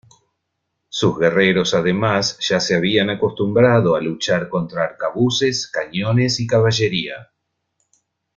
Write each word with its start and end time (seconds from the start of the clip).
Sus 0.89 1.19
guerreros 1.19 1.75
además, 1.75 2.39
ya 2.41 2.59
se 2.59 2.75
habían 2.75 3.11
acostumbrado 3.11 3.93
a 3.95 4.01
luchar 4.01 4.49
contra 4.49 4.83
arcabuces, 4.83 5.67
cañones 5.69 6.39
y 6.39 6.47
caballería. 6.47 7.29